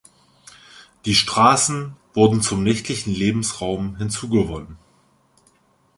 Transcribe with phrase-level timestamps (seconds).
[1.05, 4.79] Die Straßen wurden zum nächtlichen Lebensraum hinzugewonnen.